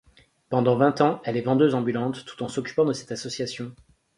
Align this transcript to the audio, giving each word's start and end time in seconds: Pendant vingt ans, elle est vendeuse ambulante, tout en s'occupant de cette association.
Pendant 0.49 0.77
vingt 0.77 0.99
ans, 1.01 1.21
elle 1.25 1.37
est 1.37 1.41
vendeuse 1.43 1.75
ambulante, 1.75 2.25
tout 2.25 2.41
en 2.41 2.47
s'occupant 2.47 2.85
de 2.85 2.93
cette 2.93 3.11
association. 3.11 3.71